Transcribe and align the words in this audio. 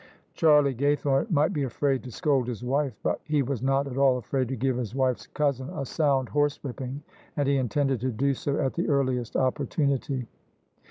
Charlie 0.33 0.73
Gaythome 0.73 1.29
might 1.29 1.53
be 1.53 1.61
afraid 1.61 2.01
to 2.05 2.11
scold 2.11 2.47
his 2.47 2.63
wife: 2.65 2.97
but 3.03 3.21
he 3.23 3.43
was 3.43 3.61
not 3.61 3.85
at 3.85 3.99
all 3.99 4.17
afraid 4.17 4.47
to 4.47 4.55
give 4.55 4.75
his 4.77 4.95
wife's 4.95 5.27
cousin 5.27 5.69
a 5.69 5.81
soimd 5.83 6.29
horsewhipping: 6.29 7.01
and 7.37 7.47
he 7.47 7.57
intended 7.57 7.99
to 8.01 8.11
do 8.11 8.33
so 8.33 8.57
at 8.59 8.73
the 8.73 8.89
earliest 8.89 9.35
opportunity. 9.35 10.25